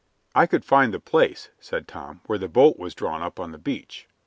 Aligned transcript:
"I 0.33 0.47
could 0.47 0.65
find 0.65 0.91
the 0.91 0.99
place," 0.99 1.51
said 1.59 1.87
Tom, 1.87 2.21
"where 2.25 2.39
the 2.39 2.47
boat 2.47 2.79
was 2.79 2.95
drawn 2.95 3.21
up 3.21 3.39
on 3.39 3.51
the 3.51 3.59
beach." 3.59 4.07